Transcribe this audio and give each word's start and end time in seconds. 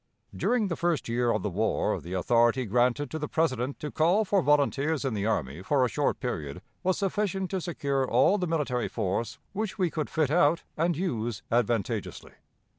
During 0.35 0.67
the 0.67 0.75
first 0.75 1.07
year 1.07 1.29
of 1.29 1.43
the 1.43 1.49
war 1.51 2.01
the 2.01 2.13
authority 2.13 2.65
granted 2.65 3.11
to 3.11 3.19
the 3.19 3.27
President 3.27 3.79
to 3.81 3.91
call 3.91 4.25
for 4.25 4.41
volunteers 4.41 5.05
in 5.05 5.13
the 5.13 5.27
army 5.27 5.61
for 5.61 5.85
a 5.85 5.89
short 5.89 6.19
period 6.19 6.63
was 6.81 6.97
sufficient 6.97 7.51
to 7.51 7.61
secure 7.61 8.09
all 8.09 8.39
the 8.39 8.47
military 8.47 8.87
force 8.87 9.37
which 9.53 9.77
we 9.77 9.91
could 9.91 10.09
fit 10.09 10.31
out 10.31 10.63
and 10.75 10.97
use 10.97 11.43
advantageously. 11.51 12.31